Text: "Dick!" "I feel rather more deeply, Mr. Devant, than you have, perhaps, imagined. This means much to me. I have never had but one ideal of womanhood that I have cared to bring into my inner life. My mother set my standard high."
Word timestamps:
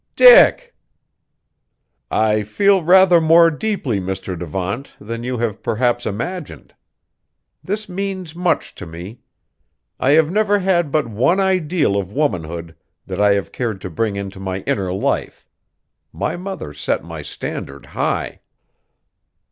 "Dick!" 0.15 0.75
"I 2.09 2.41
feel 2.41 2.81
rather 2.83 3.21
more 3.21 3.51
deeply, 3.51 3.99
Mr. 4.01 4.35
Devant, 4.35 4.95
than 4.99 5.21
you 5.21 5.37
have, 5.37 5.61
perhaps, 5.61 6.07
imagined. 6.07 6.73
This 7.63 7.87
means 7.87 8.35
much 8.35 8.73
to 8.73 8.87
me. 8.87 9.19
I 9.99 10.13
have 10.13 10.31
never 10.31 10.57
had 10.57 10.89
but 10.91 11.05
one 11.05 11.39
ideal 11.39 11.97
of 11.97 12.11
womanhood 12.11 12.75
that 13.05 13.21
I 13.21 13.33
have 13.33 13.51
cared 13.51 13.79
to 13.81 13.91
bring 13.91 14.15
into 14.15 14.39
my 14.39 14.61
inner 14.61 14.91
life. 14.91 15.47
My 16.11 16.35
mother 16.35 16.73
set 16.73 17.03
my 17.03 17.21
standard 17.21 17.85
high." 17.85 18.39